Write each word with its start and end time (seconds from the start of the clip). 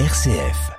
RCF. 0.00 0.72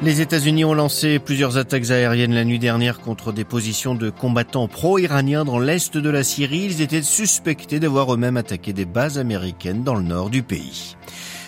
Les 0.00 0.22
États-Unis 0.22 0.64
ont 0.64 0.72
lancé 0.72 1.18
plusieurs 1.18 1.58
attaques 1.58 1.90
aériennes 1.90 2.32
la 2.32 2.46
nuit 2.46 2.58
dernière 2.58 3.00
contre 3.00 3.30
des 3.30 3.44
positions 3.44 3.94
de 3.94 4.08
combattants 4.08 4.68
pro-iraniens 4.68 5.44
dans 5.44 5.58
l'est 5.58 5.98
de 5.98 6.08
la 6.08 6.24
Syrie. 6.24 6.64
Ils 6.64 6.80
étaient 6.80 7.02
suspectés 7.02 7.78
d'avoir 7.78 8.14
eux-mêmes 8.14 8.38
attaqué 8.38 8.72
des 8.72 8.86
bases 8.86 9.18
américaines 9.18 9.84
dans 9.84 9.96
le 9.96 10.02
nord 10.02 10.30
du 10.30 10.42
pays. 10.42 10.96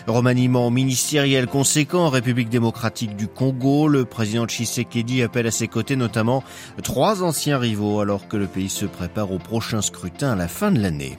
Remaniement 0.06 0.70
ministériel 0.70 1.46
conséquent 1.46 2.04
en 2.04 2.10
République 2.10 2.50
démocratique 2.50 3.16
du 3.16 3.28
Congo, 3.28 3.88
le 3.88 4.04
président 4.04 4.44
Tshisekedi 4.44 5.22
appelle 5.22 5.46
à 5.46 5.52
ses 5.52 5.68
côtés 5.68 5.96
notamment 5.96 6.44
trois 6.82 7.22
anciens 7.22 7.56
rivaux 7.56 8.00
alors 8.00 8.28
que 8.28 8.36
le 8.36 8.46
pays 8.46 8.68
se 8.68 8.84
prépare 8.84 9.32
au 9.32 9.38
prochain 9.38 9.80
scrutin 9.80 10.32
à 10.32 10.36
la 10.36 10.48
fin 10.48 10.70
de 10.70 10.82
l'année. 10.82 11.16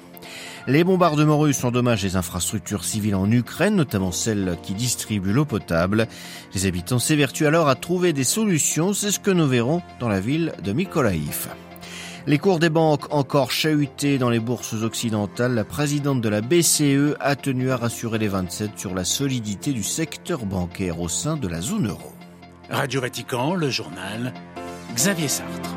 Les 0.67 0.83
bombardements 0.83 1.39
russes 1.39 1.63
endommagent 1.63 2.03
les 2.03 2.15
infrastructures 2.15 2.85
civiles 2.85 3.15
en 3.15 3.29
Ukraine, 3.29 3.75
notamment 3.75 4.11
celles 4.11 4.57
qui 4.63 4.73
distribuent 4.73 5.33
l'eau 5.33 5.45
potable. 5.45 6.07
Les 6.53 6.65
habitants 6.65 6.99
s'évertuent 6.99 7.47
alors 7.47 7.67
à 7.67 7.75
trouver 7.75 8.13
des 8.13 8.23
solutions, 8.23 8.93
c'est 8.93 9.11
ce 9.11 9.19
que 9.19 9.31
nous 9.31 9.47
verrons 9.47 9.81
dans 9.99 10.09
la 10.09 10.19
ville 10.19 10.53
de 10.63 10.71
Mykolaïv. 10.71 11.49
Les 12.25 12.37
cours 12.37 12.59
des 12.59 12.69
banques 12.69 13.13
encore 13.13 13.51
chahutés 13.51 14.17
dans 14.17 14.29
les 14.29 14.39
bourses 14.39 14.81
occidentales, 14.81 15.53
la 15.53 15.65
présidente 15.65 16.21
de 16.21 16.29
la 16.29 16.39
BCE 16.39 17.17
a 17.19 17.35
tenu 17.35 17.69
à 17.69 17.75
rassurer 17.75 18.17
les 18.17 18.29
27 18.29 18.79
sur 18.79 18.95
la 18.95 19.03
solidité 19.03 19.73
du 19.73 19.83
secteur 19.83 20.45
bancaire 20.45 21.01
au 21.01 21.09
sein 21.09 21.35
de 21.35 21.49
la 21.49 21.59
zone 21.59 21.89
euro. 21.89 22.13
Radio 22.69 23.01
Vatican, 23.01 23.55
le 23.55 23.69
journal, 23.69 24.33
Xavier 24.95 25.27
Sartre. 25.27 25.75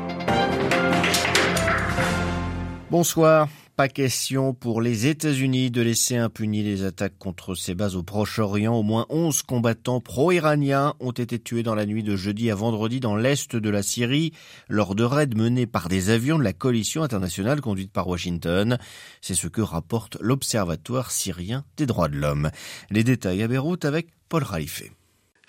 Bonsoir. 2.89 3.49
Pas 3.77 3.89
question 3.89 4.55
pour 4.55 4.81
les 4.81 5.05
États-Unis 5.05 5.69
de 5.69 5.83
laisser 5.83 6.17
impunies 6.17 6.63
les 6.63 6.83
attaques 6.83 7.19
contre 7.19 7.53
ces 7.53 7.75
bases 7.75 7.95
au 7.95 8.01
Proche-Orient. 8.01 8.73
Au 8.73 8.81
moins 8.81 9.05
11 9.09 9.43
combattants 9.43 10.01
pro-iraniens 10.01 10.95
ont 10.99 11.11
été 11.11 11.37
tués 11.37 11.61
dans 11.61 11.75
la 11.75 11.85
nuit 11.85 12.01
de 12.01 12.15
jeudi 12.15 12.49
à 12.49 12.55
vendredi 12.55 12.99
dans 12.99 13.15
l'est 13.15 13.55
de 13.55 13.69
la 13.69 13.83
Syrie 13.83 14.33
lors 14.67 14.95
de 14.95 15.03
raids 15.03 15.27
menés 15.35 15.67
par 15.67 15.89
des 15.89 16.09
avions 16.09 16.39
de 16.39 16.43
la 16.43 16.53
coalition 16.53 17.03
internationale 17.03 17.61
conduite 17.61 17.91
par 17.91 18.07
Washington. 18.07 18.79
C'est 19.21 19.35
ce 19.35 19.47
que 19.47 19.61
rapporte 19.61 20.17
l'Observatoire 20.21 21.11
syrien 21.11 21.63
des 21.77 21.85
droits 21.85 22.07
de 22.07 22.17
l'homme. 22.17 22.49
Les 22.89 23.03
détails 23.03 23.43
à 23.43 23.47
Beyrouth 23.47 23.85
avec 23.85 24.07
Paul 24.27 24.41
Raifé. 24.41 24.91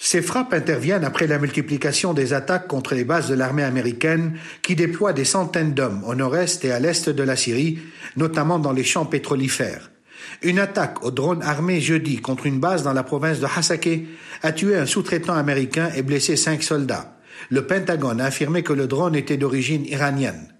Ces 0.00 0.22
frappes 0.22 0.54
interviennent 0.54 1.04
après 1.04 1.26
la 1.26 1.40
multiplication 1.40 2.14
des 2.14 2.32
attaques 2.32 2.68
contre 2.68 2.94
les 2.94 3.02
bases 3.02 3.28
de 3.28 3.34
l'armée 3.34 3.64
américaine 3.64 4.38
qui 4.62 4.76
déploie 4.76 5.12
des 5.12 5.24
centaines 5.24 5.74
d'hommes 5.74 6.04
au 6.04 6.14
nord-est 6.14 6.64
et 6.64 6.70
à 6.70 6.78
l'est 6.78 7.10
de 7.10 7.22
la 7.24 7.34
Syrie, 7.34 7.80
notamment 8.16 8.60
dans 8.60 8.72
les 8.72 8.84
champs 8.84 9.06
pétrolifères. 9.06 9.90
Une 10.42 10.60
attaque 10.60 11.04
au 11.04 11.10
drone 11.10 11.42
armé 11.42 11.80
jeudi 11.80 12.18
contre 12.18 12.46
une 12.46 12.60
base 12.60 12.84
dans 12.84 12.92
la 12.92 13.02
province 13.02 13.40
de 13.40 13.46
Hasake 13.46 14.06
a 14.42 14.52
tué 14.52 14.76
un 14.76 14.86
sous-traitant 14.86 15.34
américain 15.34 15.90
et 15.96 16.02
blessé 16.02 16.36
cinq 16.36 16.62
soldats. 16.62 17.16
Le 17.50 17.66
Pentagone 17.66 18.20
a 18.20 18.26
affirmé 18.26 18.62
que 18.62 18.72
le 18.72 18.86
drone 18.86 19.16
était 19.16 19.36
d'origine 19.36 19.84
iranienne. 19.84 20.54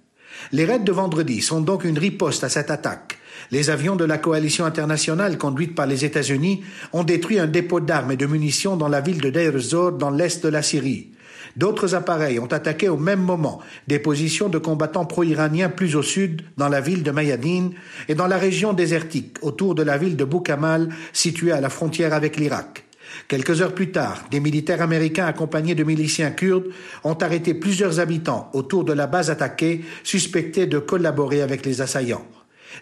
Les 0.50 0.64
raids 0.64 0.78
de 0.80 0.92
vendredi 0.92 1.42
sont 1.42 1.60
donc 1.60 1.84
une 1.84 1.98
riposte 1.98 2.42
à 2.42 2.48
cette 2.48 2.72
attaque. 2.72 3.17
Les 3.50 3.70
avions 3.70 3.96
de 3.96 4.04
la 4.04 4.18
coalition 4.18 4.64
internationale 4.64 5.38
conduite 5.38 5.74
par 5.74 5.86
les 5.86 6.04
États-Unis 6.04 6.62
ont 6.92 7.04
détruit 7.04 7.38
un 7.38 7.46
dépôt 7.46 7.80
d'armes 7.80 8.12
et 8.12 8.16
de 8.16 8.26
munitions 8.26 8.76
dans 8.76 8.88
la 8.88 9.00
ville 9.00 9.20
de 9.20 9.30
Deir 9.30 9.56
ez-Zor 9.56 9.92
dans 9.92 10.10
l'est 10.10 10.44
de 10.44 10.48
la 10.48 10.62
Syrie. 10.62 11.10
D'autres 11.56 11.94
appareils 11.94 12.38
ont 12.38 12.46
attaqué 12.46 12.88
au 12.88 12.96
même 12.96 13.22
moment 13.22 13.60
des 13.86 13.98
positions 13.98 14.48
de 14.48 14.58
combattants 14.58 15.06
pro-iraniens 15.06 15.68
plus 15.68 15.96
au 15.96 16.02
sud, 16.02 16.42
dans 16.56 16.68
la 16.68 16.80
ville 16.80 17.02
de 17.02 17.10
Mayadine, 17.10 17.72
et 18.08 18.14
dans 18.14 18.26
la 18.26 18.38
région 18.38 18.72
désertique, 18.72 19.38
autour 19.42 19.74
de 19.74 19.82
la 19.82 19.98
ville 19.98 20.16
de 20.16 20.24
Boukamal, 20.24 20.88
située 21.12 21.52
à 21.52 21.60
la 21.60 21.68
frontière 21.68 22.14
avec 22.14 22.36
l'Irak. 22.36 22.84
Quelques 23.26 23.62
heures 23.62 23.74
plus 23.74 23.90
tard, 23.90 24.24
des 24.30 24.40
militaires 24.40 24.82
américains 24.82 25.26
accompagnés 25.26 25.74
de 25.74 25.84
miliciens 25.84 26.30
kurdes 26.30 26.68
ont 27.04 27.14
arrêté 27.14 27.54
plusieurs 27.54 28.00
habitants 28.00 28.50
autour 28.52 28.84
de 28.84 28.92
la 28.92 29.06
base 29.06 29.30
attaquée, 29.30 29.84
suspectés 30.04 30.66
de 30.66 30.78
collaborer 30.78 31.42
avec 31.42 31.64
les 31.64 31.80
assaillants. 31.80 32.24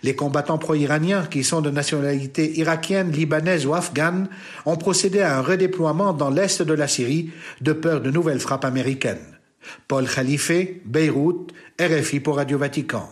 Les 0.03 0.15
combattants 0.15 0.59
pro-iraniens, 0.59 1.27
qui 1.31 1.45
sont 1.45 1.61
de 1.61 1.71
nationalité 1.71 2.59
irakienne, 2.59 3.11
libanaise 3.11 3.67
ou 3.67 3.75
afghane, 3.75 4.29
ont 4.65 4.77
procédé 4.77 5.21
à 5.21 5.39
un 5.39 5.43
redéploiement 5.43 6.13
dans 6.13 6.31
l'est 6.31 6.63
de 6.63 6.75
la 6.75 6.89
Syrie 6.89 7.31
de 7.61 7.73
peur 7.73 8.01
de 8.01 8.11
nouvelles 8.11 8.41
frappes 8.41 8.65
américaines. 8.65 9.39
Paul 9.89 10.09
Khalife, 10.09 10.53
Beyrouth, 10.85 11.53
RFI 11.81 12.21
pour 12.21 12.37
Radio 12.37 12.59
Vatican. 12.59 13.09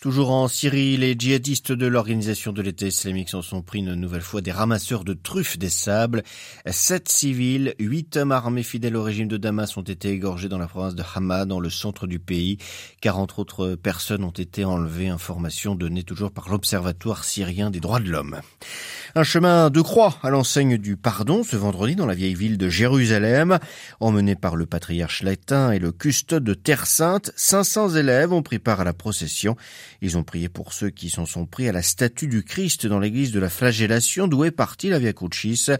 Toujours 0.00 0.30
en 0.30 0.46
Syrie, 0.46 0.98
les 0.98 1.14
djihadistes 1.18 1.72
de 1.72 1.86
l'organisation 1.86 2.52
de 2.52 2.60
l'État 2.60 2.86
islamique 2.86 3.30
s'en 3.30 3.40
sont 3.40 3.62
pris 3.62 3.78
une 3.78 3.94
nouvelle 3.94 4.20
fois 4.20 4.42
des 4.42 4.52
ramasseurs 4.52 5.04
de 5.04 5.14
truffes 5.14 5.58
des 5.58 5.70
sables. 5.70 6.22
Sept 6.66 7.08
civils, 7.08 7.74
huit 7.78 8.14
hommes 8.18 8.30
armés 8.30 8.62
fidèles 8.62 8.94
au 8.94 9.02
régime 9.02 9.26
de 9.26 9.38
Damas 9.38 9.74
ont 9.78 9.82
été 9.82 10.10
égorgés 10.10 10.50
dans 10.50 10.58
la 10.58 10.68
province 10.68 10.94
de 10.94 11.02
Hama, 11.14 11.46
dans 11.46 11.60
le 11.60 11.70
centre 11.70 12.06
du 12.06 12.18
pays. 12.18 12.58
Quarante 13.00 13.38
autres 13.38 13.74
personnes 13.74 14.22
ont 14.22 14.30
été 14.30 14.66
enlevées. 14.66 15.08
Information 15.08 15.74
donnée 15.74 16.02
toujours 16.02 16.30
par 16.30 16.50
l'Observatoire 16.50 17.24
syrien 17.24 17.70
des 17.70 17.80
droits 17.80 18.00
de 18.00 18.10
l'homme. 18.10 18.42
Un 19.18 19.22
chemin 19.22 19.70
de 19.70 19.80
croix 19.80 20.18
à 20.22 20.28
l'enseigne 20.28 20.76
du 20.76 20.98
pardon 20.98 21.42
ce 21.42 21.56
vendredi 21.56 21.96
dans 21.96 22.04
la 22.04 22.14
vieille 22.14 22.34
ville 22.34 22.58
de 22.58 22.68
Jérusalem. 22.68 23.58
Emmené 23.98 24.36
par 24.36 24.56
le 24.56 24.66
patriarche 24.66 25.22
latin 25.22 25.72
et 25.72 25.78
le 25.78 25.90
custode 25.90 26.44
de 26.44 26.52
Terre 26.52 26.86
Sainte, 26.86 27.32
500 27.34 27.94
élèves 27.94 28.34
ont 28.34 28.42
pris 28.42 28.58
part 28.58 28.82
à 28.82 28.84
la 28.84 28.92
procession. 28.92 29.56
Ils 30.02 30.18
ont 30.18 30.22
prié 30.22 30.50
pour 30.50 30.74
ceux 30.74 30.90
qui 30.90 31.08
s'en 31.08 31.24
sont 31.24 31.46
pris 31.46 31.66
à 31.66 31.72
la 31.72 31.80
statue 31.80 32.28
du 32.28 32.44
Christ 32.44 32.86
dans 32.86 32.98
l'église 32.98 33.32
de 33.32 33.40
la 33.40 33.48
flagellation 33.48 34.28
d'où 34.28 34.44
est 34.44 34.50
partie 34.50 34.90
la 34.90 34.98
Via 34.98 35.14
Crucis. 35.14 35.70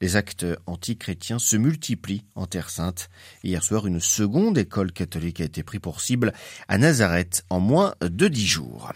Les 0.00 0.16
actes 0.16 0.46
antichrétiens 0.64 1.38
se 1.38 1.58
multiplient 1.58 2.24
en 2.36 2.46
Terre 2.46 2.70
Sainte. 2.70 3.10
Hier 3.44 3.62
soir, 3.62 3.86
une 3.86 4.00
seconde 4.00 4.56
école 4.56 4.92
catholique 4.92 5.42
a 5.42 5.44
été 5.44 5.62
prise 5.62 5.80
pour 5.80 6.00
cible 6.00 6.32
à 6.68 6.78
Nazareth 6.78 7.44
en 7.50 7.60
moins 7.60 7.92
de 8.00 8.28
dix 8.28 8.46
jours. 8.46 8.94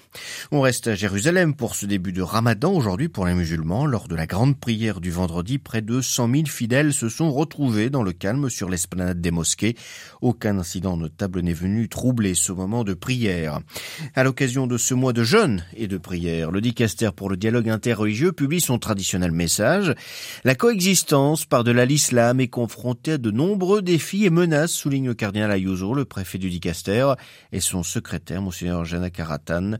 On 0.51 0.63
reste 0.63 0.89
à 0.89 0.95
Jérusalem 0.95 1.55
pour 1.55 1.75
ce 1.75 1.85
début 1.85 2.15
de 2.15 2.23
Ramadan 2.23 2.73
aujourd'hui 2.73 3.11
pour 3.11 3.27
les 3.27 3.35
musulmans. 3.35 3.82
Lors 3.87 4.07
de 4.07 4.15
la 4.15 4.27
grande 4.27 4.57
prière 4.59 5.01
du 5.01 5.11
vendredi, 5.11 5.59
près 5.59 5.83
de 5.83 6.01
100 6.01 6.31
000 6.31 6.47
fidèles 6.47 6.93
se 6.93 7.09
sont 7.09 7.33
retrouvés 7.33 7.91
dans 7.91 8.03
le 8.03 8.13
calme 8.13 8.49
sur 8.49 8.69
l'esplanade 8.69 9.21
des 9.21 9.31
mosquées. 9.31 9.77
Aucun 10.21 10.59
incident 10.59 10.97
notable 10.97 11.41
n'est 11.41 11.53
venu 11.53 11.89
troubler 11.89 12.35
ce 12.35 12.53
moment 12.53 12.85
de 12.85 12.95
prière. 12.95 13.61
À 14.15 14.23
l'occasion 14.23 14.67
de 14.67 14.79
ce 14.79 14.95
mois 14.95 15.13
de 15.13 15.25
jeûne 15.25 15.65
et 15.75 15.89
de 15.89 15.99
prière, 15.99 16.51
le 16.53 16.61
dicaster 16.61 17.11
pour 17.15 17.29
le 17.29 17.37
dialogue 17.37 17.69
interreligieux 17.69 18.33
publie 18.33 18.61
son 18.61 18.79
traditionnel 18.79 19.33
message. 19.33 19.95
La 20.45 20.55
coexistence 20.55 21.45
par-delà 21.45 21.85
l'islam 21.85 22.41
est 22.41 22.49
confrontée 22.49 23.13
à 23.13 23.19
de 23.19 23.31
nombreux 23.31 23.83
défis 23.83 24.25
et 24.27 24.31
menaces, 24.31 24.73
souligne 24.73 25.09
le 25.09 25.15
cardinal 25.15 25.51
Ayuso, 25.51 25.95
le 25.95 26.05
préfet 26.05 26.39
du 26.39 26.51
dicaster, 26.51 27.15
et 27.51 27.61
son 27.61 27.83
secrétaire, 27.83 28.43
Monseigneur 28.43 28.85
Jana 28.85 29.11
Karatan. 29.11 29.79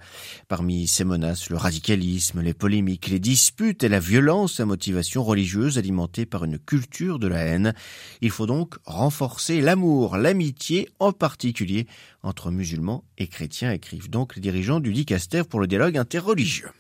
Parmi 0.49 0.89
ces 0.89 1.05
menaces, 1.05 1.51
le 1.51 1.57
radicalisme, 1.57 2.41
les 2.41 2.55
polémiques, 2.55 3.09
les 3.09 3.21
disputes 3.21 3.85
la 3.93 4.01
violence 4.01 4.59
à 4.59 4.65
motivation 4.65 5.23
religieuse 5.23 5.77
alimentée 5.77 6.25
par 6.25 6.45
une 6.45 6.59
culture 6.59 7.19
de 7.19 7.27
la 7.27 7.41
haine. 7.41 7.75
Il 8.23 8.31
faut 8.31 8.47
donc 8.47 8.77
renforcer 8.87 9.61
l'amour, 9.61 10.17
l'amitié, 10.17 10.89
en 10.99 11.13
particulier 11.13 11.87
entre 12.23 12.51
musulmans 12.51 13.05
et 13.19 13.27
chrétiens, 13.27 13.71
écrivent 13.71 14.09
donc 14.09 14.35
les 14.35 14.41
dirigeants 14.41 14.81
du 14.81 14.95
Dicaster 14.95 15.43
pour 15.45 15.61
le 15.61 15.67
dialogue 15.67 15.99
interreligieux. 15.99 16.71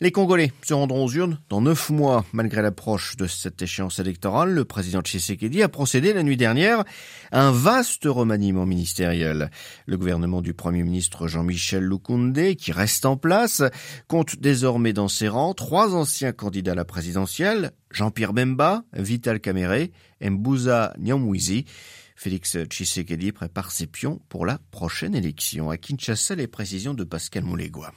Les 0.00 0.10
Congolais 0.10 0.52
se 0.62 0.74
rendront 0.74 1.04
aux 1.04 1.10
urnes 1.10 1.40
dans 1.48 1.60
neuf 1.60 1.90
mois. 1.90 2.24
Malgré 2.32 2.62
l'approche 2.62 3.16
de 3.16 3.26
cette 3.26 3.62
échéance 3.62 3.98
électorale, 3.98 4.50
le 4.50 4.64
président 4.64 5.00
Tshisekedi 5.00 5.62
a 5.62 5.68
procédé 5.68 6.12
la 6.12 6.22
nuit 6.22 6.36
dernière 6.36 6.84
à 7.32 7.46
un 7.46 7.52
vaste 7.52 8.04
remaniement 8.04 8.66
ministériel. 8.66 9.50
Le 9.86 9.96
gouvernement 9.96 10.42
du 10.42 10.54
premier 10.54 10.82
ministre 10.82 11.28
Jean-Michel 11.28 11.84
Lukunde, 11.84 12.54
qui 12.56 12.72
reste 12.72 13.06
en 13.06 13.16
place, 13.16 13.62
compte 14.08 14.36
désormais 14.36 14.92
dans 14.92 15.08
ses 15.08 15.28
rangs 15.28 15.54
trois 15.54 15.94
anciens 15.94 16.32
candidats 16.32 16.72
à 16.72 16.76
la 16.76 16.84
présidentielle, 16.84 17.72
Jean-Pierre 17.90 18.32
Bemba, 18.32 18.84
Vital 18.92 19.40
Kamere 19.40 19.88
Mbouza 20.20 20.92
Nyamwizi. 20.98 21.64
Félix 22.16 22.56
Tshisekedi 22.56 23.32
prépare 23.32 23.70
ses 23.70 23.86
pions 23.86 24.20
pour 24.28 24.46
la 24.46 24.58
prochaine 24.70 25.14
élection. 25.14 25.70
À 25.70 25.76
Kinshasa, 25.76 26.34
les 26.34 26.46
précisions 26.46 26.94
de 26.94 27.04
Pascal 27.04 27.44
Moulégois. 27.44 27.92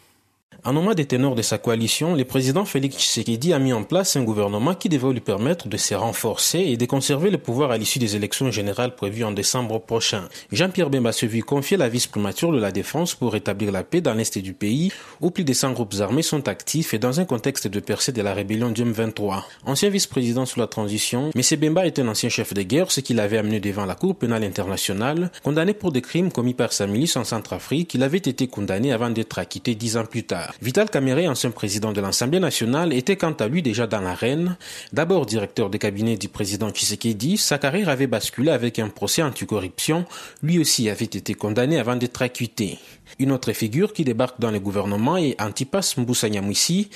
En 0.63 0.73
nom 0.73 0.93
des 0.93 1.05
ténors 1.05 1.35
de 1.35 1.41
sa 1.41 1.57
coalition, 1.57 2.15
le 2.15 2.25
président 2.25 2.65
Félix 2.65 2.97
Tshisekedi 2.97 3.53
a 3.53 3.59
mis 3.59 3.73
en 3.73 3.83
place 3.83 4.15
un 4.15 4.23
gouvernement 4.23 4.73
qui 4.73 4.89
devait 4.89 5.13
lui 5.13 5.21
permettre 5.21 5.67
de 5.67 5.77
se 5.77 5.93
renforcer 5.93 6.59
et 6.59 6.77
de 6.77 6.85
conserver 6.85 7.29
le 7.29 7.37
pouvoir 7.37 7.71
à 7.71 7.77
l'issue 7.77 7.99
des 7.99 8.15
élections 8.15 8.51
générales 8.51 8.95
prévues 8.95 9.23
en 9.23 9.31
décembre 9.31 9.79
prochain. 9.79 10.27
Jean-Pierre 10.51 10.89
Bemba 10.89 11.11
se 11.11 11.25
vit 11.25 11.41
confier 11.41 11.77
la 11.77 11.89
vice-primature 11.89 12.51
de 12.51 12.59
la 12.59 12.71
défense 12.71 13.13
pour 13.13 13.33
rétablir 13.33 13.71
la 13.71 13.83
paix 13.83 14.01
dans 14.01 14.13
l'est 14.13 14.37
du 14.39 14.53
pays, 14.53 14.91
où 15.21 15.31
plus 15.31 15.43
de 15.43 15.53
100 15.53 15.73
groupes 15.73 15.95
armés 15.99 16.21
sont 16.23 16.47
actifs 16.47 16.93
et 16.93 16.99
dans 16.99 17.19
un 17.19 17.25
contexte 17.25 17.67
de 17.67 17.79
percée 17.79 18.11
de 18.11 18.21
la 18.21 18.33
rébellion 18.33 18.69
du 18.69 18.83
M23. 18.83 19.43
Ancien 19.65 19.89
vice-président 19.89 20.45
sous 20.45 20.59
la 20.59 20.67
transition, 20.67 21.31
M. 21.35 21.59
Bemba 21.59 21.85
est 21.85 21.99
un 21.99 22.07
ancien 22.07 22.29
chef 22.29 22.53
de 22.53 22.63
guerre, 22.63 22.91
ce 22.91 22.99
qui 22.99 23.13
l'avait 23.13 23.37
amené 23.37 23.59
devant 23.59 23.85
la 23.85 23.95
Cour 23.95 24.15
pénale 24.15 24.43
internationale, 24.43 25.31
condamné 25.43 25.73
pour 25.73 25.91
des 25.91 26.01
crimes 26.01 26.31
commis 26.31 26.53
par 26.53 26.73
sa 26.73 26.87
milice 26.87 27.15
en 27.15 27.23
Centrafrique, 27.23 27.93
il 27.93 28.03
avait 28.03 28.17
été 28.17 28.47
condamné 28.47 28.91
avant 28.91 29.09
d'être 29.09 29.39
acquitté 29.39 29.75
dix 29.75 29.97
ans 29.97 30.05
plus 30.05 30.23
tard. 30.23 30.46
Vital 30.61 30.89
Kamere, 30.89 31.29
ancien 31.29 31.51
président 31.51 31.91
de 31.91 32.01
l'Assemblée 32.01 32.39
nationale, 32.39 32.93
était 32.93 33.15
quant 33.15 33.33
à 33.33 33.47
lui 33.47 33.61
déjà 33.61 33.87
dans 33.87 34.01
l'arène. 34.01 34.57
D'abord 34.93 35.25
directeur 35.25 35.69
de 35.69 35.77
cabinet 35.77 36.17
du 36.17 36.29
président 36.29 36.69
Tshisekedi, 36.69 37.37
sa 37.37 37.57
carrière 37.57 37.89
avait 37.89 38.07
basculé 38.07 38.51
avec 38.51 38.79
un 38.79 38.89
procès 38.89 39.21
anticorruption. 39.21 40.05
Lui 40.43 40.59
aussi 40.59 40.89
avait 40.89 41.05
été 41.05 41.33
condamné 41.33 41.79
avant 41.79 41.95
d'être 41.95 42.21
acquitté. 42.21 42.79
Une 43.19 43.31
autre 43.31 43.51
figure 43.53 43.93
qui 43.93 44.03
débarque 44.03 44.39
dans 44.39 44.51
le 44.51 44.59
gouvernement 44.59 45.17
est 45.17 45.41
Antipas 45.41 45.95
Mboussa 45.97 46.27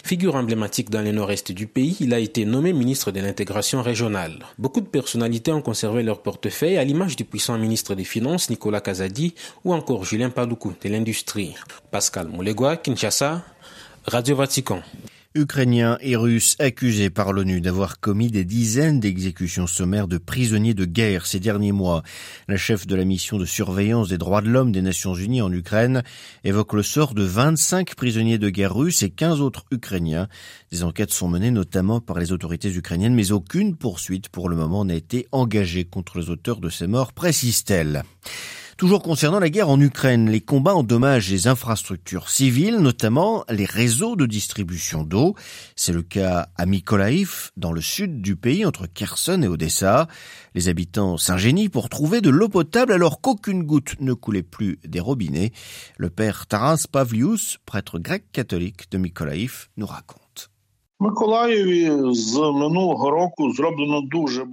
figure 0.04 0.36
emblématique 0.36 0.90
dans 0.90 1.02
le 1.02 1.12
nord-est 1.12 1.52
du 1.52 1.68
pays. 1.68 1.98
Il 2.00 2.14
a 2.14 2.20
été 2.20 2.46
nommé 2.46 2.74
ministre 2.74 3.12
de 3.12 3.20
l'intégration 3.20 3.82
régionale. 3.82 4.46
Beaucoup 4.58 4.82
de 4.82 4.88
personnalités 4.88 5.52
ont 5.52 5.62
conservé 5.62 6.04
leur 6.04 6.22
portefeuille 6.22 6.78
à 6.78 6.84
l'image 6.84 7.16
du 7.16 7.26
puissant 7.26 7.58
ministre 7.58 7.96
des 7.96 8.04
Finances 8.04 8.50
Nicolas 8.50 8.82
Kazadi 8.82 9.34
ou 9.64 9.74
encore 9.74 10.06
Julien 10.06 10.30
Paloukou 10.30 10.74
de 10.84 10.90
l'industrie. 10.90 11.56
Pascal 11.92 12.28
Moulegua, 12.28 12.78
Kinshasa, 12.78 13.41
Radio 14.08 14.36
Vatican. 14.36 14.82
Ukrainiens 15.34 15.98
et 16.02 16.18
Russes 16.18 16.58
accusés 16.60 17.10
par 17.10 17.32
l'ONU 17.32 17.62
d'avoir 17.62 18.02
commis 18.02 18.30
des 18.30 18.44
dizaines 18.44 19.00
d'exécutions 19.00 19.66
sommaires 19.66 20.10
de 20.10 20.18
prisonniers 20.18 20.74
de 20.74 20.84
guerre 20.84 21.26
ces 21.26 21.40
derniers 21.40 21.72
mois. 21.72 22.04
La 22.50 22.58
chef 22.58 22.86
de 22.86 22.96
la 22.96 23.06
mission 23.06 23.38
de 23.38 23.46
surveillance 23.46 24.10
des 24.10 24.18
droits 24.18 24.42
de 24.42 24.50
l'homme 24.50 24.74
des 24.74 24.82
Nations 24.82 25.14
Unies 25.14 25.42
en 25.42 25.52
Ukraine 25.54 26.04
évoque 26.44 26.74
le 26.74 26.84
sort 26.84 27.14
de 27.14 27.24
25 27.24 27.96
prisonniers 27.96 28.40
de 28.40 28.50
guerre 28.50 28.76
russes 28.76 29.04
et 29.04 29.10
15 29.10 29.40
autres 29.40 29.64
Ukrainiens. 29.72 30.28
Des 30.70 30.84
enquêtes 30.84 31.14
sont 31.14 31.30
menées 31.30 31.52
notamment 31.52 32.02
par 32.02 32.20
les 32.20 32.34
autorités 32.34 32.74
ukrainiennes, 32.76 33.16
mais 33.16 33.32
aucune 33.32 33.78
poursuite 33.78 34.28
pour 34.28 34.50
le 34.50 34.58
moment 34.58 34.84
n'a 34.84 34.96
été 34.96 35.30
engagée 35.32 35.86
contre 35.86 36.20
les 36.20 36.30
auteurs 36.30 36.60
de 36.60 36.70
ces 36.70 36.88
morts, 36.88 37.14
précise-t-elle. 37.14 38.04
Toujours 38.82 39.04
concernant 39.04 39.38
la 39.38 39.52
guerre 39.52 39.70
en 39.70 39.80
Ukraine, 39.80 40.28
les 40.28 40.42
combats 40.42 40.74
endommagent 40.74 41.30
les 41.30 41.46
infrastructures 41.46 42.32
civiles, 42.32 42.80
notamment 42.80 43.46
les 43.48 43.66
réseaux 43.66 44.16
de 44.16 44.26
distribution 44.26 45.04
d'eau. 45.04 45.36
C'est 45.76 45.94
le 45.94 46.02
cas 46.02 46.48
à 46.58 46.66
Mykolaiv, 46.66 47.52
dans 47.58 47.74
le 47.74 47.80
sud 47.80 48.24
du 48.24 48.36
pays, 48.36 48.66
entre 48.66 48.88
Kherson 48.88 49.44
et 49.44 49.48
Odessa. 49.48 50.08
Les 50.56 50.68
habitants 50.68 51.18
s'ingénient 51.18 51.70
pour 51.70 51.90
trouver 51.90 52.22
de 52.22 52.32
l'eau 52.32 52.50
potable 52.50 52.94
alors 52.94 53.22
qu'aucune 53.22 53.62
goutte 53.62 53.98
ne 54.00 54.14
coulait 54.14 54.42
plus 54.42 54.80
des 54.84 55.00
robinets. 55.00 55.52
Le 55.98 56.10
père 56.10 56.48
Taras 56.48 56.86
Pavlius, 56.92 57.60
prêtre 57.68 58.00
grec 58.00 58.32
catholique 58.32 58.90
de 58.90 58.98
Mykolaiv, 58.98 59.68
nous 59.78 59.86
raconte. 59.86 60.31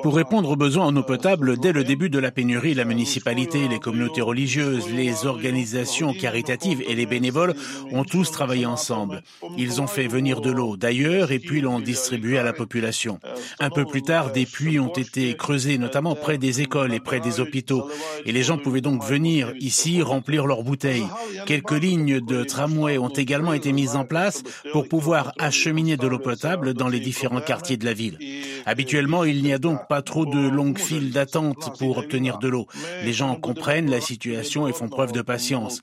Pour 0.02 0.16
répondre 0.16 0.50
aux 0.50 0.56
besoins 0.56 0.86
en 0.86 0.96
eau 0.96 1.02
potable, 1.02 1.58
dès 1.58 1.72
le 1.72 1.84
début 1.84 2.08
de 2.08 2.18
la 2.18 2.30
pénurie, 2.30 2.72
la 2.72 2.86
municipalité, 2.86 3.68
les 3.68 3.78
communautés 3.78 4.22
religieuses, 4.22 4.88
les 4.88 5.26
organisations 5.26 6.14
caritatives 6.14 6.82
et 6.88 6.94
les 6.94 7.04
bénévoles 7.04 7.54
ont 7.92 8.04
tous 8.04 8.30
travaillé 8.30 8.64
ensemble. 8.64 9.22
Ils 9.58 9.82
ont 9.82 9.86
fait 9.86 10.06
venir 10.06 10.40
de 10.40 10.50
l'eau 10.50 10.78
d'ailleurs 10.78 11.32
et 11.32 11.38
puis 11.38 11.60
l'ont 11.60 11.80
distribuée 11.80 12.38
à 12.38 12.42
la 12.42 12.54
population. 12.54 13.20
Un 13.60 13.68
peu 13.68 13.84
plus 13.84 14.00
tard, 14.00 14.32
des 14.32 14.46
puits 14.46 14.80
ont 14.80 14.88
été 14.88 15.36
creusés, 15.36 15.76
notamment 15.76 16.14
près 16.14 16.38
des 16.38 16.62
écoles 16.62 16.94
et 16.94 17.00
près 17.00 17.20
des 17.20 17.40
hôpitaux. 17.40 17.90
Et 18.24 18.32
les 18.32 18.42
gens 18.42 18.56
pouvaient 18.56 18.80
donc 18.80 19.04
venir 19.04 19.52
ici 19.60 20.00
remplir 20.00 20.46
leurs 20.46 20.62
bouteilles. 20.62 21.08
Quelques 21.44 21.72
lignes 21.72 22.20
de 22.20 22.42
tramway 22.42 22.96
ont 22.96 23.10
également 23.10 23.52
été 23.52 23.74
mises 23.74 23.96
en 23.96 24.06
place 24.06 24.42
pour 24.72 24.88
pouvoir 24.88 25.34
acheminer 25.38 25.98
de 25.98 26.06
l'eau 26.06 26.18
potable 26.18 26.38
dans 26.75 26.88
les 26.88 27.00
différents 27.00 27.40
quartiers 27.40 27.76
de 27.76 27.85
la 27.85 27.93
ville. 27.93 28.19
Habituellement, 28.67 29.25
il 29.25 29.43
n'y 29.43 29.52
a 29.52 29.58
donc 29.58 29.88
pas 29.88 30.02
trop 30.02 30.26
de 30.26 30.49
longues 30.49 30.79
files 30.79 31.11
d'attente 31.11 31.79
pour 31.79 31.99
obtenir 31.99 32.38
de 32.38 32.49
l'eau. 32.49 32.67
Les 33.05 33.12
gens 33.12 33.35
comprennent 33.37 33.90
la 33.90 34.00
situation 34.00 34.69
et 34.69 34.73
font 34.73 34.88
preuve 34.88 35.12
de 35.12 35.23
patience. 35.23 35.81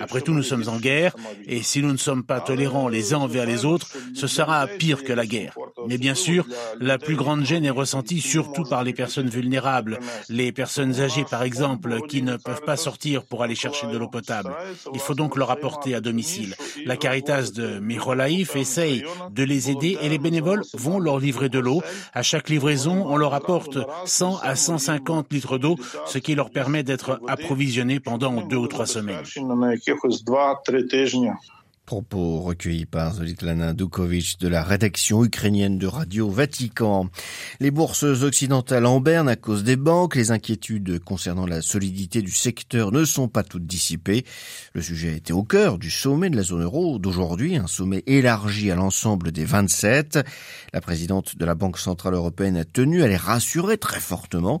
Après 0.00 0.20
tout, 0.20 0.34
nous 0.34 0.42
sommes 0.42 0.68
en 0.68 0.78
guerre, 0.78 1.14
et 1.46 1.62
si 1.62 1.80
nous 1.82 1.92
ne 1.92 1.96
sommes 1.96 2.24
pas 2.24 2.40
tolérants 2.40 2.88
les 2.88 3.14
uns 3.14 3.18
envers 3.18 3.46
les 3.46 3.64
autres, 3.64 3.88
ce 4.14 4.26
sera 4.26 4.66
pire 4.66 5.04
que 5.04 5.12
la 5.12 5.26
guerre. 5.26 5.54
Mais 5.88 5.98
bien 5.98 6.14
sûr, 6.14 6.46
la 6.80 6.98
plus 6.98 7.16
grande 7.16 7.44
gêne 7.44 7.64
est 7.64 7.70
ressentie 7.70 8.20
surtout 8.20 8.64
par 8.64 8.84
les 8.84 8.92
personnes 8.92 9.28
vulnérables, 9.28 9.98
les 10.28 10.52
personnes 10.52 11.00
âgées 11.00 11.24
par 11.24 11.42
exemple, 11.42 12.00
qui 12.08 12.22
ne 12.22 12.36
peuvent 12.36 12.62
pas 12.64 12.76
sortir 12.76 13.24
pour 13.24 13.42
aller 13.42 13.54
chercher 13.54 13.86
de 13.86 13.96
l'eau 13.96 14.08
potable. 14.08 14.54
Il 14.92 15.00
faut 15.00 15.14
donc 15.14 15.36
leur 15.36 15.50
apporter 15.50 15.94
à 15.94 16.00
domicile. 16.00 16.54
La 16.84 16.96
Caritas 16.96 17.50
de 17.54 17.78
Myrolaïf 17.78 18.56
essaye 18.56 19.04
de 19.30 19.42
les 19.42 19.70
aider 19.70 19.98
et 20.00 20.08
les 20.08 20.18
bénévoles 20.18 20.62
vont 20.74 20.98
leur 20.98 21.18
livrer 21.18 21.48
de 21.48 21.58
l'eau. 21.58 21.82
À 22.12 22.22
chaque 22.22 22.48
livraison, 22.48 23.04
on 23.06 23.16
leur 23.16 23.34
apporte 23.34 23.78
100 24.04 24.38
à 24.38 24.56
150 24.56 25.32
litres 25.32 25.58
d'eau, 25.58 25.76
ce 26.06 26.18
qui 26.18 26.34
leur 26.34 26.50
permet 26.50 26.82
d'être 26.82 27.20
approvisionnés 27.28 28.00
pendant 28.00 28.42
deux 28.42 28.56
ou 28.56 28.66
trois 28.68 28.86
semaines. 28.86 29.22
Propos 31.86 32.40
recueillis 32.40 32.86
par 32.86 33.16
Zolitlana 33.16 33.74
Dukovic 33.74 34.40
de 34.40 34.48
la 34.48 34.62
rédaction 34.62 35.22
ukrainienne 35.22 35.76
de 35.76 35.86
Radio 35.86 36.30
Vatican. 36.30 37.10
Les 37.60 37.70
bourses 37.70 38.04
occidentales 38.04 38.86
en 38.86 39.00
berne 39.00 39.28
à 39.28 39.36
cause 39.36 39.64
des 39.64 39.76
banques, 39.76 40.16
les 40.16 40.30
inquiétudes 40.30 40.98
concernant 41.00 41.44
la 41.44 41.60
solidité 41.60 42.22
du 42.22 42.30
secteur 42.30 42.90
ne 42.90 43.04
sont 43.04 43.28
pas 43.28 43.42
toutes 43.42 43.66
dissipées. 43.66 44.24
Le 44.72 44.80
sujet 44.80 45.10
a 45.10 45.16
été 45.16 45.34
au 45.34 45.42
cœur 45.42 45.76
du 45.76 45.90
sommet 45.90 46.30
de 46.30 46.36
la 46.36 46.42
zone 46.42 46.62
euro 46.62 46.98
d'aujourd'hui, 46.98 47.56
un 47.56 47.66
sommet 47.66 48.02
élargi 48.06 48.70
à 48.70 48.76
l'ensemble 48.76 49.30
des 49.30 49.44
27. 49.44 50.20
La 50.72 50.80
présidente 50.80 51.36
de 51.36 51.44
la 51.44 51.54
Banque 51.54 51.76
Centrale 51.76 52.14
Européenne 52.14 52.56
a 52.56 52.64
tenu 52.64 53.02
à 53.02 53.08
les 53.08 53.18
rassurer 53.18 53.76
très 53.76 54.00
fortement. 54.00 54.58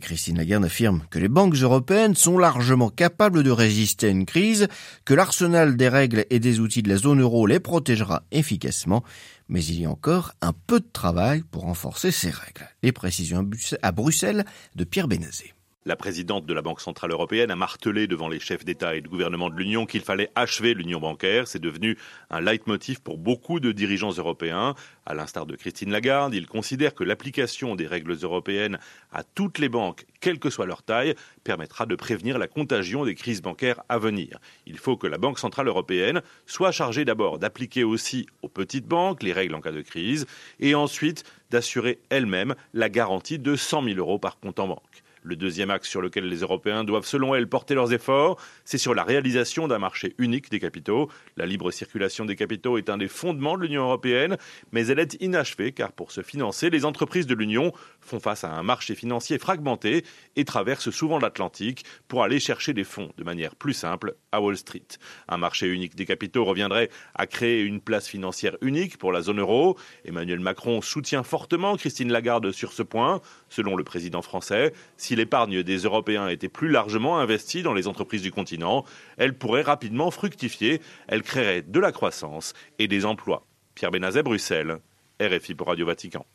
Christine 0.00 0.38
Lagarde 0.38 0.64
affirme 0.64 1.02
que 1.10 1.20
les 1.20 1.28
banques 1.28 1.54
européennes 1.54 2.16
sont 2.16 2.36
largement 2.36 2.90
capables 2.90 3.44
de 3.44 3.52
résister 3.52 4.08
à 4.08 4.10
une 4.10 4.26
crise, 4.26 4.66
que 5.04 5.14
l'arsenal 5.14 5.76
des 5.76 5.88
règles 5.88 6.26
et 6.30 6.40
des 6.40 6.58
outils 6.58 6.63
de 6.82 6.88
la 6.88 6.96
zone 6.96 7.20
euro 7.20 7.46
les 7.46 7.60
protégera 7.60 8.24
efficacement, 8.30 9.04
mais 9.48 9.64
il 9.64 9.80
y 9.80 9.84
a 9.84 9.90
encore 9.90 10.32
un 10.40 10.52
peu 10.52 10.80
de 10.80 10.88
travail 10.92 11.42
pour 11.42 11.62
renforcer 11.62 12.10
ces 12.10 12.30
règles. 12.30 12.68
Les 12.82 12.92
précisions 12.92 13.48
à 13.82 13.92
Bruxelles 13.92 14.44
de 14.74 14.84
Pierre 14.84 15.08
Bénazé. 15.08 15.54
La 15.86 15.96
présidente 15.96 16.46
de 16.46 16.54
la 16.54 16.62
Banque 16.62 16.80
Centrale 16.80 17.10
Européenne 17.10 17.50
a 17.50 17.56
martelé 17.56 18.06
devant 18.06 18.28
les 18.28 18.40
chefs 18.40 18.64
d'État 18.64 18.94
et 18.94 19.02
de 19.02 19.08
gouvernement 19.08 19.50
de 19.50 19.54
l'Union 19.54 19.84
qu'il 19.84 20.00
fallait 20.00 20.30
achever 20.34 20.72
l'union 20.72 20.98
bancaire. 20.98 21.46
C'est 21.46 21.58
devenu 21.58 21.98
un 22.30 22.40
leitmotiv 22.40 23.02
pour 23.02 23.18
beaucoup 23.18 23.60
de 23.60 23.70
dirigeants 23.70 24.12
européens. 24.12 24.74
À 25.04 25.12
l'instar 25.12 25.44
de 25.44 25.54
Christine 25.54 25.90
Lagarde, 25.90 26.32
ils 26.32 26.46
considèrent 26.46 26.94
que 26.94 27.04
l'application 27.04 27.74
des 27.74 27.86
règles 27.86 28.16
européennes 28.22 28.78
à 29.12 29.24
toutes 29.24 29.58
les 29.58 29.68
banques, 29.68 30.06
quelle 30.20 30.38
que 30.38 30.48
soit 30.48 30.64
leur 30.64 30.82
taille, 30.82 31.16
permettra 31.44 31.84
de 31.84 31.96
prévenir 31.96 32.38
la 32.38 32.48
contagion 32.48 33.04
des 33.04 33.14
crises 33.14 33.42
bancaires 33.42 33.82
à 33.90 33.98
venir. 33.98 34.38
Il 34.64 34.78
faut 34.78 34.96
que 34.96 35.06
la 35.06 35.18
Banque 35.18 35.38
Centrale 35.38 35.68
Européenne 35.68 36.22
soit 36.46 36.72
chargée 36.72 37.04
d'abord 37.04 37.38
d'appliquer 37.38 37.84
aussi 37.84 38.24
aux 38.40 38.48
petites 38.48 38.86
banques 38.86 39.22
les 39.22 39.34
règles 39.34 39.54
en 39.54 39.60
cas 39.60 39.70
de 39.70 39.82
crise 39.82 40.24
et 40.60 40.74
ensuite 40.74 41.24
d'assurer 41.50 42.00
elle-même 42.08 42.54
la 42.72 42.88
garantie 42.88 43.38
de 43.38 43.54
100 43.54 43.84
000 43.84 43.98
euros 43.98 44.18
par 44.18 44.40
compte 44.40 44.60
en 44.60 44.68
banque. 44.68 45.03
Le 45.26 45.36
deuxième 45.36 45.70
axe 45.70 45.88
sur 45.88 46.02
lequel 46.02 46.28
les 46.28 46.40
Européens 46.40 46.84
doivent, 46.84 47.06
selon 47.06 47.34
elle, 47.34 47.48
porter 47.48 47.74
leurs 47.74 47.94
efforts, 47.94 48.38
c'est 48.66 48.76
sur 48.76 48.94
la 48.94 49.04
réalisation 49.04 49.66
d'un 49.66 49.78
marché 49.78 50.14
unique 50.18 50.50
des 50.50 50.60
capitaux. 50.60 51.10
La 51.38 51.46
libre 51.46 51.70
circulation 51.70 52.26
des 52.26 52.36
capitaux 52.36 52.76
est 52.76 52.90
un 52.90 52.98
des 52.98 53.08
fondements 53.08 53.56
de 53.56 53.62
l'Union 53.62 53.84
européenne, 53.84 54.36
mais 54.72 54.86
elle 54.88 54.98
est 54.98 55.16
inachevée 55.22 55.72
car 55.72 55.92
pour 55.92 56.12
se 56.12 56.20
financer, 56.20 56.68
les 56.68 56.84
entreprises 56.84 57.26
de 57.26 57.34
l'Union 57.34 57.72
font 58.02 58.20
face 58.20 58.44
à 58.44 58.50
un 58.50 58.62
marché 58.62 58.94
financier 58.94 59.38
fragmenté 59.38 60.04
et 60.36 60.44
traversent 60.44 60.90
souvent 60.90 61.18
l'Atlantique 61.18 61.86
pour 62.06 62.22
aller 62.22 62.38
chercher 62.38 62.74
des 62.74 62.84
fonds 62.84 63.10
de 63.16 63.24
manière 63.24 63.56
plus 63.56 63.72
simple 63.72 64.16
à 64.30 64.42
Wall 64.42 64.58
Street. 64.58 64.82
Un 65.28 65.38
marché 65.38 65.66
unique 65.68 65.96
des 65.96 66.04
capitaux 66.04 66.44
reviendrait 66.44 66.90
à 67.14 67.26
créer 67.26 67.62
une 67.62 67.80
place 67.80 68.08
financière 68.08 68.58
unique 68.60 68.98
pour 68.98 69.10
la 69.10 69.22
zone 69.22 69.40
euro. 69.40 69.78
Emmanuel 70.04 70.40
Macron 70.40 70.82
soutient 70.82 71.22
fortement 71.22 71.76
Christine 71.76 72.12
Lagarde 72.12 72.52
sur 72.52 72.74
ce 72.74 72.82
point. 72.82 73.22
Selon 73.48 73.74
le 73.74 73.84
président 73.84 74.20
français, 74.20 74.74
si 75.14 75.18
l'épargne 75.18 75.62
des 75.62 75.76
Européens 75.76 76.26
était 76.26 76.48
plus 76.48 76.68
largement 76.68 77.20
investie 77.20 77.62
dans 77.62 77.72
les 77.72 77.86
entreprises 77.86 78.22
du 78.22 78.32
continent, 78.32 78.84
elle 79.16 79.38
pourrait 79.38 79.62
rapidement 79.62 80.10
fructifier, 80.10 80.80
elle 81.06 81.22
créerait 81.22 81.62
de 81.62 81.78
la 81.78 81.92
croissance 81.92 82.52
et 82.80 82.88
des 82.88 83.04
emplois. 83.04 83.46
Pierre 83.76 83.92
Benazet, 83.92 84.24
Bruxelles, 84.24 84.78
RFI 85.20 85.54
pour 85.54 85.68
Radio 85.68 85.86
Vatican. 85.86 86.26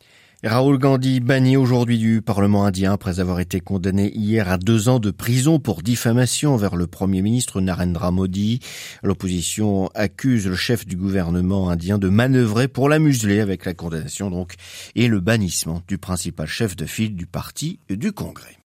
Raoul 0.42 0.78
Gandhi 0.78 1.20
banni 1.20 1.58
aujourd'hui 1.58 1.98
du 1.98 2.22
Parlement 2.22 2.64
indien 2.64 2.94
après 2.94 3.20
avoir 3.20 3.40
été 3.40 3.60
condamné 3.60 4.10
hier 4.14 4.48
à 4.48 4.56
deux 4.56 4.88
ans 4.88 4.98
de 4.98 5.10
prison 5.10 5.58
pour 5.58 5.82
diffamation 5.82 6.54
envers 6.54 6.74
le 6.74 6.86
Premier 6.86 7.20
ministre 7.20 7.60
Narendra 7.60 8.10
Modi. 8.10 8.60
L'opposition 9.02 9.90
accuse 9.94 10.48
le 10.48 10.56
chef 10.56 10.86
du 10.86 10.96
gouvernement 10.96 11.68
indien 11.68 11.98
de 11.98 12.08
manœuvrer 12.08 12.66
pour 12.66 12.88
la 12.88 12.98
museler 12.98 13.40
avec 13.40 13.66
la 13.66 13.74
condamnation 13.74 14.30
donc 14.30 14.54
et 14.94 15.06
le 15.06 15.20
bannissement 15.20 15.82
du 15.86 15.98
principal 15.98 16.46
chef 16.46 16.76
de 16.76 16.86
file 16.86 17.14
du 17.14 17.26
parti 17.26 17.78
du 17.90 18.12
Congrès. 18.12 18.56